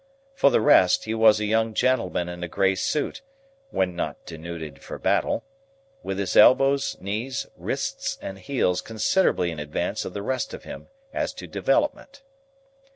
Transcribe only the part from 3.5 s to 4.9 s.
(when not denuded